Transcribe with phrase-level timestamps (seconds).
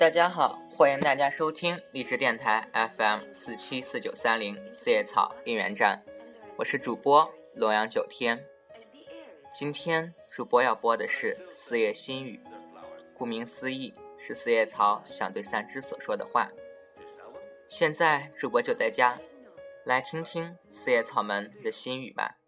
[0.00, 6.02] 大家好，欢迎大家收听励志电台 FM 四七四九三零四叶草应援站，
[6.56, 8.42] 我是主播洛阳九天。
[9.52, 12.40] 今天主播要播的是四叶心语，
[13.12, 16.48] 顾名思义是四叶草想对三只所说的话。
[17.68, 19.18] 现在主播就在家，
[19.84, 22.38] 来听听四叶草们的心语吧。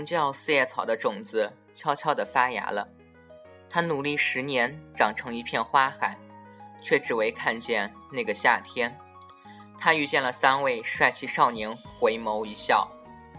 [0.00, 2.88] 名叫四叶草的种子悄悄地发芽了，
[3.68, 6.16] 它努力十年长成一片花海，
[6.82, 8.96] 却只为看见那个夏天。
[9.78, 12.90] 他遇见了三位帅气少年，回眸一笑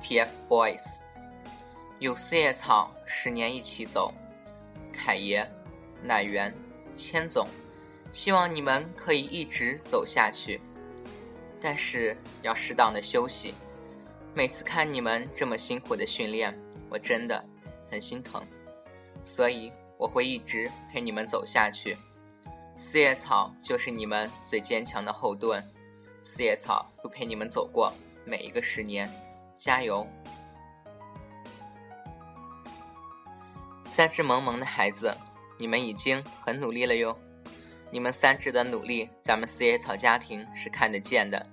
[0.04, 1.00] ，TFBOYS。
[1.98, 4.14] 有四叶草，十年一起走，
[4.94, 5.48] 凯爷、
[6.04, 6.54] 乃元、
[6.96, 7.48] 千总，
[8.12, 10.62] 希望你们可以一直走下去，
[11.60, 13.55] 但是要适当的休息。
[14.34, 16.57] 每次看你们这么辛苦的训练，
[16.90, 17.43] 我真的
[17.90, 18.41] 很心疼，
[19.26, 21.98] 所以我会一直陪你们走下去。
[22.73, 25.62] 四叶草就是你们最坚强的后盾，
[26.23, 27.93] 四叶草会陪你们走过
[28.26, 29.12] 每一个十年，
[29.57, 30.07] 加油！
[33.85, 35.13] 三只萌萌的孩子，
[35.60, 37.16] 你们已经很努力了哟，
[37.91, 41.45] 你们三只的努力，咱们四叶草家庭是看得见的。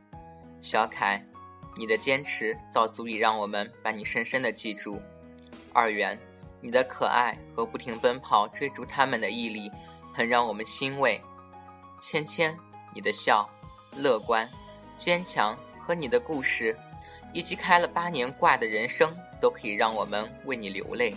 [0.60, 1.20] 小凯。
[1.78, 5.00] 你的坚持早足以让我们把你深深的记住。
[5.72, 6.18] 二元，
[6.60, 9.70] 你的可爱和不停奔跑追逐他们的毅力，
[10.12, 11.20] 很让我们欣慰。
[12.00, 12.56] 芊芊，
[12.92, 13.48] 你的笑、
[13.96, 14.48] 乐观、
[14.96, 16.76] 坚强和你的故事，
[17.32, 21.14] 以及开了八年挂的人生，都可以让我们为你流泪，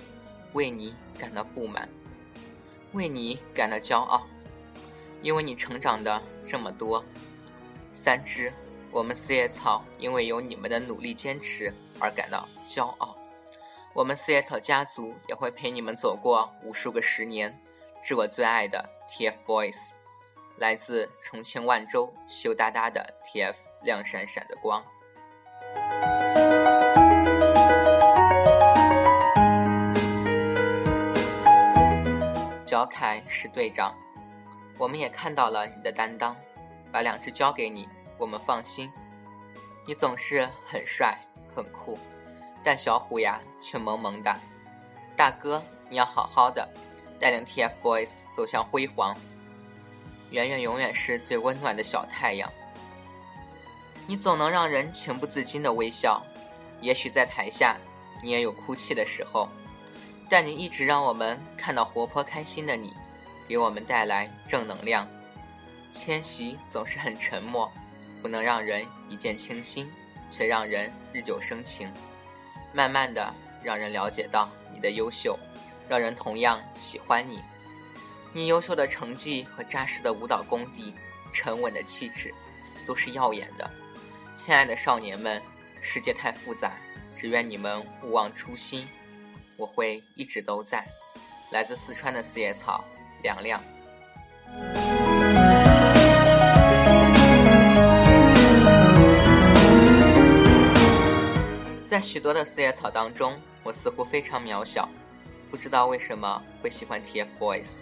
[0.53, 1.89] 为你感到不满，
[2.93, 4.27] 为你感到骄傲，
[5.23, 7.03] 因为你成长的这么多。
[7.91, 8.53] 三只。
[8.93, 13.15] 我们四叶草因为有你们的努力坚持而感到骄傲，
[13.93, 17.57] 我们四叶草家族也会陪你们走过无数个十年。
[18.03, 19.91] 致我最爱的 TFBOYS，
[20.57, 23.53] 来自重庆万州羞答答的 TF
[23.83, 24.83] 亮闪闪的光。
[32.65, 33.95] 小凯是队长，
[34.77, 36.35] 我们也看到了你的担当，
[36.91, 37.87] 把两只交给你。
[38.21, 38.93] 我们放心，
[39.83, 41.17] 你总是很帅
[41.55, 41.97] 很酷，
[42.63, 44.37] 但小虎牙却萌萌哒。
[45.17, 45.59] 大哥，
[45.89, 46.69] 你要好好的，
[47.19, 49.17] 带领 TFBOYS 走向辉煌。
[50.29, 52.47] 圆圆永远是最温暖的小太阳，
[54.05, 56.21] 你总能让人情不自禁的微笑。
[56.79, 57.75] 也许在台下，
[58.21, 59.49] 你也有哭泣的时候，
[60.29, 62.93] 但你一直让我们看到活泼开心的你，
[63.47, 65.07] 给我们带来正能量。
[65.91, 67.69] 千玺总是很沉默。
[68.21, 69.91] 不能让人一见倾心，
[70.29, 71.91] 却让人日久生情。
[72.73, 73.33] 慢慢的，
[73.63, 75.37] 让人了解到你的优秀，
[75.89, 77.41] 让人同样喜欢你。
[78.33, 80.93] 你优秀的成绩和扎实的舞蹈功底，
[81.33, 82.33] 沉稳的气质，
[82.87, 83.69] 都是耀眼的。
[84.33, 85.41] 亲爱的少年们，
[85.81, 86.71] 世界太复杂，
[87.13, 88.87] 只愿你们勿忘初心。
[89.57, 90.85] 我会一直都在。
[91.51, 92.85] 来自四川的四叶草，
[93.21, 93.61] 凉凉。
[101.91, 104.87] 在许多的四叶草当中，我似乎非常渺小，
[105.49, 107.81] 不知道为什么会喜欢 TFBOYS，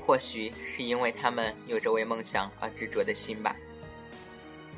[0.00, 3.54] 或许是因为他们有着为梦想而执着的心吧。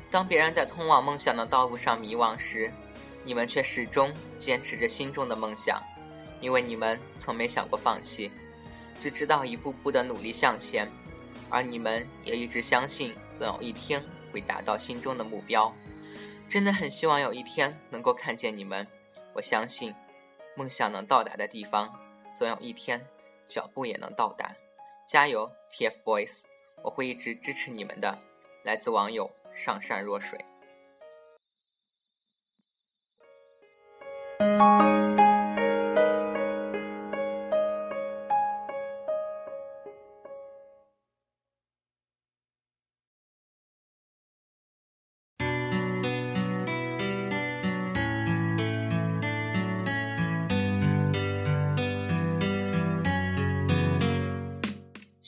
[0.09, 2.69] 当别人在通往梦想的道路上迷惘时，
[3.23, 5.81] 你们却始终坚持着心中的梦想，
[6.41, 8.29] 因为你们从没想过放弃，
[8.99, 10.91] 只知道一步步的努力向前，
[11.49, 15.73] 而你们也一直相信总有一天会达到心中的目标。
[16.51, 18.85] 真的很希望有一天能够看见你们，
[19.33, 19.95] 我相信，
[20.57, 21.97] 梦想能到达的地方，
[22.37, 23.07] 总有一天
[23.47, 24.53] 脚步也能到达。
[25.07, 26.43] 加油，TFBOYS，
[26.83, 28.17] 我会一直支持你们的。
[28.65, 30.37] 来自网友上善若水。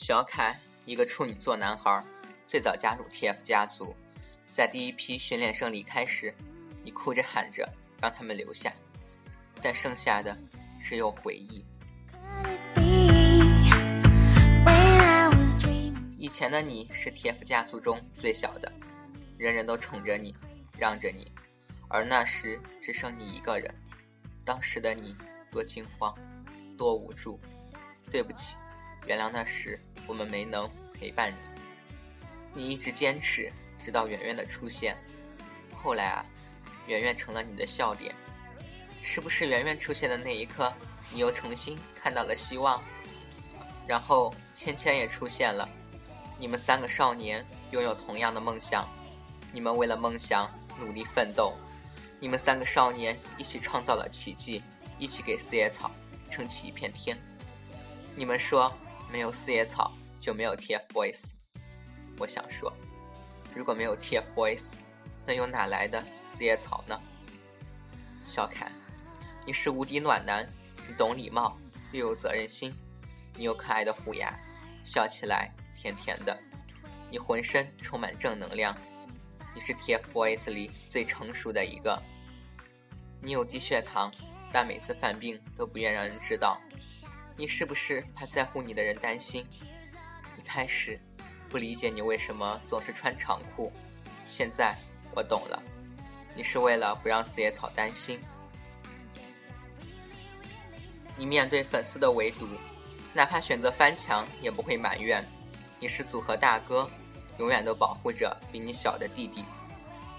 [0.06, 0.54] 小凯，
[0.84, 2.04] 一个处女座男孩，
[2.46, 3.96] 最早加入 TF 家族，
[4.52, 6.34] 在第一批训练生离开时，
[6.82, 7.66] 你哭着喊着
[8.02, 8.70] 让他们留下，
[9.62, 10.36] 但剩下的
[10.78, 11.64] 只有回忆。
[16.18, 18.70] 以前的你是 TF 家族中最小的，
[19.38, 20.36] 人人都宠着你，
[20.78, 21.32] 让着你，
[21.88, 23.74] 而那时只剩你一个人。
[24.44, 25.16] 当时的你
[25.50, 26.14] 多惊慌，
[26.76, 27.40] 多无助。
[28.10, 28.56] 对不起，
[29.06, 31.36] 原谅那时我们没能陪伴你。
[32.54, 33.50] 你一直坚持，
[33.84, 34.96] 直到圆圆的出现。
[35.72, 36.24] 后来啊，
[36.86, 38.14] 圆圆成了你的笑点。
[39.02, 40.72] 是不是圆圆出现的那一刻，
[41.12, 42.82] 你又重新看到了希望？
[43.86, 45.68] 然后芊芊也出现了，
[46.38, 48.88] 你们三个少年拥有同样的梦想，
[49.52, 51.52] 你们为了梦想努力奋斗，
[52.18, 54.62] 你们三个少年一起创造了奇迹，
[54.98, 55.90] 一起给四叶草
[56.30, 57.14] 撑起一片天。
[58.16, 58.72] 你们说
[59.14, 61.26] 没有四叶草就没有 TFBOYS，
[62.18, 62.76] 我想说，
[63.54, 64.72] 如果没有 TFBOYS，
[65.24, 67.00] 那又哪来的四叶草呢？
[68.24, 68.68] 小凯，
[69.46, 70.44] 你是无敌暖男，
[70.88, 71.56] 你懂礼貌
[71.92, 72.74] 又有责任心。
[73.36, 74.36] 你有可爱的虎牙，
[74.84, 76.36] 笑起来甜甜的。
[77.08, 78.76] 你浑身充满正能量，
[79.54, 82.02] 你是 TFBOYS 里最成熟的一个。
[83.22, 84.10] 你有低血糖，
[84.52, 86.60] 但每次犯病都不愿让人知道。
[87.36, 89.46] 你是不是怕在乎你的人担心？
[90.38, 90.98] 一开始
[91.48, 93.72] 不理解你为什么总是穿长裤，
[94.26, 94.76] 现在
[95.14, 95.62] 我懂了，
[96.34, 98.20] 你是为了不让四叶草担心。
[101.16, 102.46] 你面对粉丝的围堵。
[103.16, 105.24] 哪怕选择翻墙，也不会埋怨。
[105.78, 106.90] 你是组合大哥，
[107.38, 109.44] 永远都保护着比你小的弟弟。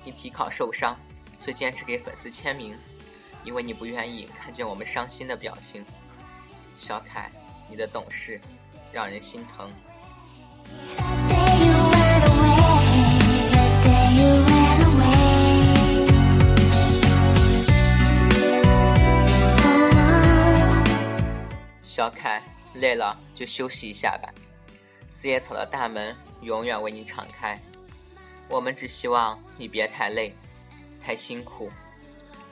[0.06, 0.98] 你体考受伤，
[1.44, 2.74] 却坚持给粉丝签名，
[3.44, 5.86] 因为你不愿意看见我们伤心的表情。
[6.76, 7.32] 小凯，
[7.70, 8.40] 你的懂事
[8.92, 9.72] 让人心疼。
[21.84, 22.42] 小凯。
[22.76, 24.30] 累了就休息一下吧，
[25.08, 27.58] 四叶草的大门永远为你敞开。
[28.50, 30.36] 我们只希望你别太累，
[31.02, 31.72] 太辛苦。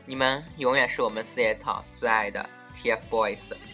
[0.05, 3.72] 你们永远是我们四叶草最爱的 TFBOYS。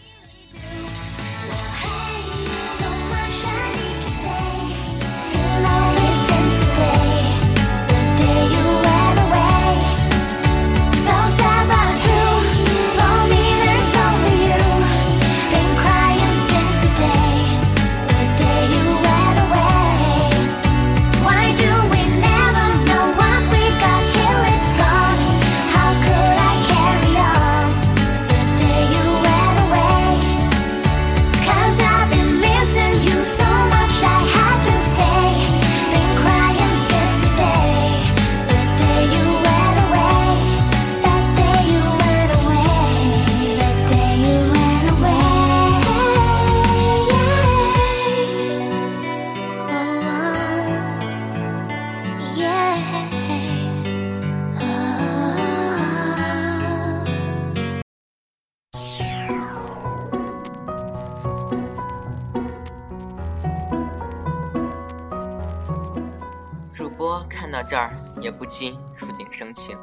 [68.40, 69.76] 不禁触景生情，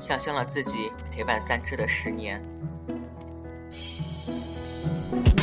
[0.00, 2.42] 想象了自己陪伴三只的十年。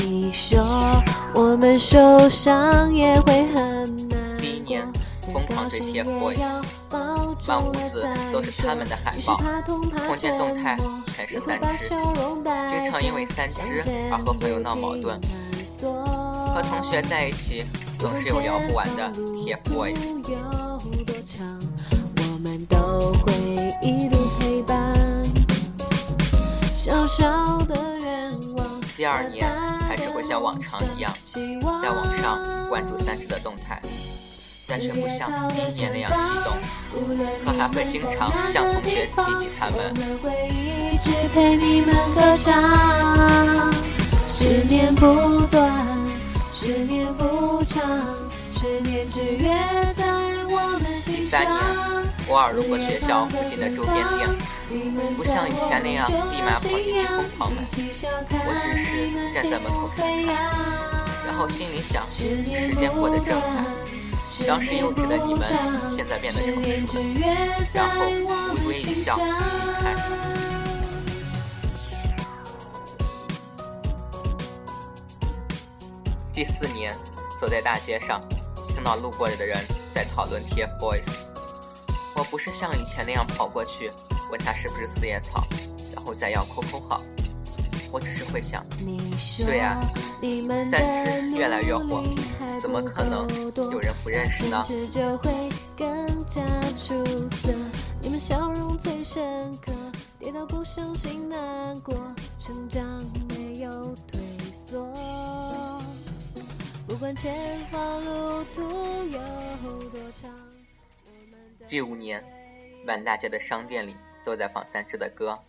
[0.04, 0.60] 你说
[1.36, 4.82] 我们受伤也会很难第一年
[5.32, 6.66] 疯狂追 TFBOYS，
[7.48, 9.38] 满屋子都是他们的海报，
[10.08, 10.76] 空间动态
[11.16, 15.16] 全是三只，经常因为三只而和朋友闹矛盾，
[15.80, 17.64] 和同学在一起
[18.00, 20.22] 总是有聊不完的 TFBOYS。
[23.82, 24.94] 一路陪伴。
[26.76, 28.82] 小小的愿望。
[28.98, 29.48] 第二年
[29.88, 31.12] 还是会像往常一样，
[31.82, 33.82] 在网上关注三只的动态，
[34.68, 36.56] 但却不像第一年那样激动，
[37.44, 39.94] 可还会经常向同学提起他们。
[44.34, 45.72] 十年不短，
[46.54, 47.82] 十年不长，
[48.54, 49.50] 十年之约
[49.96, 50.12] 在。
[51.06, 51.91] 第三年，
[52.32, 54.30] 偶尔路过学校附近的周边店，
[55.18, 57.62] 不像以前那样立马跑进去疯狂买。
[57.68, 60.34] 我只是站在门口看看，
[61.28, 63.66] 然后心里想：时间过得真快，
[64.48, 65.46] 当时幼稚的你们，
[65.94, 67.28] 现在变得成熟了。
[67.74, 68.06] 然后
[68.56, 69.22] 微微一笑，离
[69.82, 69.94] 开。
[76.32, 76.96] 第四年，
[77.42, 78.22] 走在大街上，
[78.70, 79.60] 听到路过的人。
[79.94, 81.04] 在讨论 TFBOYS，
[82.22, 83.90] 我不是像以前那样跑过去
[84.30, 85.44] 问他是不是四叶草，
[85.96, 87.02] 然后再要 QQ 号。
[87.92, 88.64] 我只是会想，
[89.44, 89.76] 对呀，
[90.70, 92.04] 三只越来越火，
[92.62, 94.64] 怎么可能有人不认识呢？
[100.20, 101.96] 跌倒不伤心难过，
[102.40, 102.86] 成长
[103.30, 103.72] 没有
[104.08, 104.20] 退
[104.70, 104.88] 缩。
[106.88, 108.62] 不管前方路途
[109.10, 109.20] 有
[109.64, 109.81] 多长。
[111.72, 112.22] 第五年，
[112.86, 115.40] 满大街的商店里都在放三只的歌。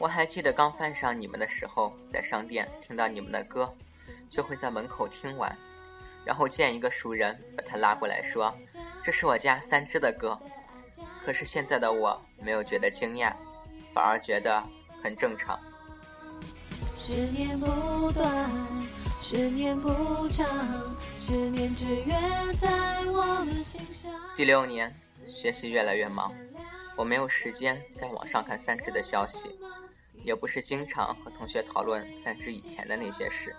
[0.00, 3.72] 我还记得刚翻上你们的时候，在商店听到你们的歌，
[4.28, 5.56] 就会在门口听完，
[6.24, 8.52] 然后见一个熟人，把他拉过来说
[9.04, 10.36] ：“这是我家三只的歌。”
[11.24, 13.32] 可是现在的我没有觉得惊讶，
[13.94, 14.60] 反而觉得
[15.04, 15.56] 很正常。
[16.98, 18.50] 十年不短，
[19.22, 20.48] 十年不长，
[21.20, 22.12] 十年之约
[22.60, 24.10] 在我们心上。
[24.34, 24.92] 第六年，
[25.26, 26.34] 学习越来越忙，
[26.96, 29.58] 我没有时间在网上看三只的消息，
[30.22, 33.54] 也不是经常和同学讨论三只以前的那些事。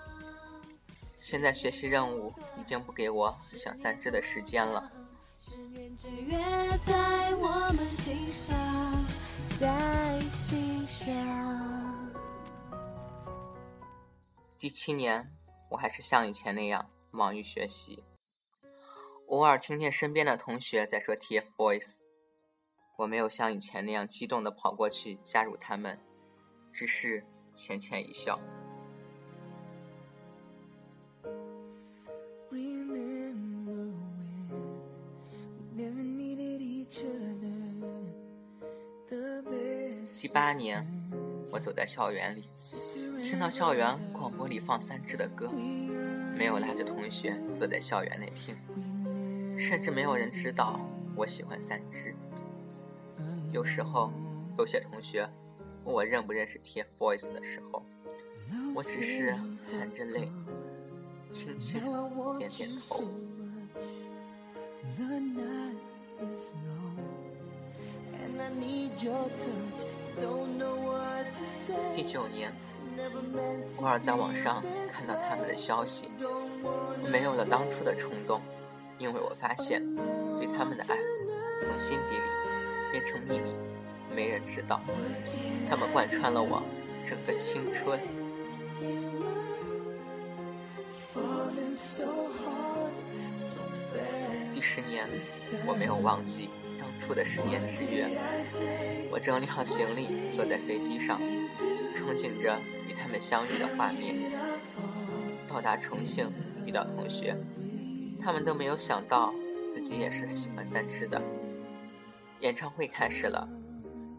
[1.19, 4.91] 现在学习任务已经不给我想三只的时间了。
[6.85, 8.55] 在我们心上，
[9.59, 12.13] 在心上。
[14.57, 15.31] 第七年，
[15.69, 18.03] 我还是像以前那样忙于学习，
[19.27, 21.97] 偶尔听见身边的同学在说 TFBOYS，
[22.97, 25.99] 我没有像以前那样激动地跑过去加入他们，
[26.71, 28.39] 只是浅浅一笑。
[40.21, 40.85] 第八年，
[41.51, 42.49] 我走在校园里，
[43.23, 45.51] 听到校园广播里放三只的歌，
[46.37, 48.55] 没有拉着同学坐在校园内听，
[49.57, 50.79] 甚至没有人知道
[51.15, 52.15] 我喜欢三只。
[53.51, 54.11] 有时候，
[54.57, 55.27] 有些同学
[55.83, 57.83] 问我认不认识 TFBOYS 的时候，
[58.75, 60.29] 我只是含着泪，
[61.33, 61.79] 轻轻
[62.37, 63.03] 点点头。
[71.95, 72.53] 第九年，
[73.77, 76.09] 偶尔在网上看到他们的消息，
[77.11, 78.41] 没有了当初的冲动，
[78.97, 79.83] 因为我发现
[80.37, 80.95] 对他们的爱
[81.63, 82.21] 从心底里
[82.91, 83.53] 变成秘密，
[84.15, 84.79] 没人知道。
[85.69, 86.63] 他们贯穿了我
[87.07, 87.99] 整个青春。
[94.53, 95.07] 第十年，
[95.67, 96.49] 我没有忘记。
[96.79, 98.05] 当初的十年之约，
[99.11, 101.19] 我整理好行李，坐在飞机上，
[101.95, 104.15] 憧憬着与他们相遇的画面。
[105.47, 106.31] 到达重庆，
[106.65, 107.35] 遇到同学，
[108.25, 109.31] 他们都没有想到
[109.69, 111.21] 自己也是喜欢三只的。
[112.39, 113.47] 演唱会开始了，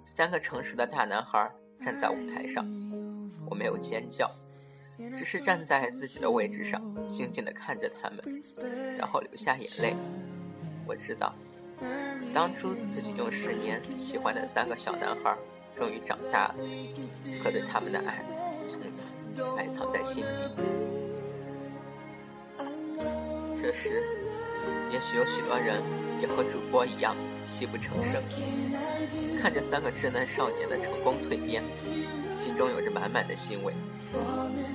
[0.05, 2.65] 三个成熟的大男孩站在舞台上，
[3.51, 4.31] 我没有尖叫，
[5.17, 8.23] 只是站在自己的位置上，静静地看着他们，
[8.97, 9.97] 然后流下眼泪。
[10.87, 11.35] 我知道。
[12.33, 15.37] 当初自己用十年喜欢的三个小男孩，
[15.75, 16.55] 终于长大了，
[17.43, 18.25] 可对他们的爱
[18.69, 19.17] 从此
[19.57, 21.06] 埋藏在心底。
[23.67, 24.01] 这时，
[24.93, 25.83] 也许有许多人
[26.23, 28.23] 也和主播一样泣不成声，
[29.43, 31.65] 看着三个稚嫩少年的成功蜕变，
[32.37, 33.75] 心中有着满满的欣慰。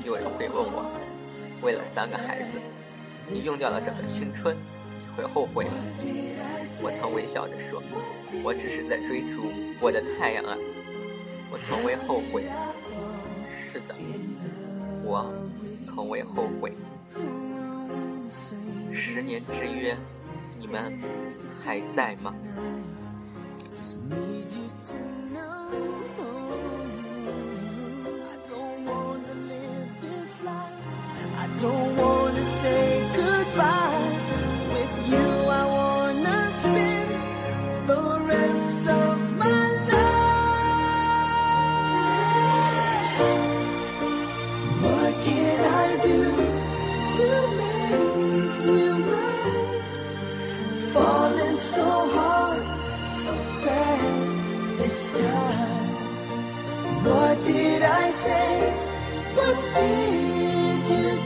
[0.03, 0.91] 有人会问我，
[1.61, 2.59] 为了三个孩子，
[3.29, 4.57] 你用掉了整个青春，
[4.99, 5.71] 你会后悔吗？
[6.83, 7.81] 我曾微笑着说
[8.43, 10.57] ：“我只是在追逐我的太阳啊！”
[11.49, 12.43] 我从未后悔。
[13.55, 13.95] 是的，
[15.05, 15.33] 我
[15.85, 16.73] 从未后悔。
[18.91, 19.97] 十年之约，
[20.59, 21.01] 你们
[21.63, 22.33] 还在吗？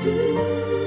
[0.05, 0.85] 是。